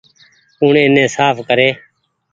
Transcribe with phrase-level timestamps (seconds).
[0.57, 1.69] ڪوڻ ايني ساڦ ڪري۔